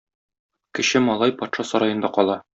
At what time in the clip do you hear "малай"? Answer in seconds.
1.09-1.35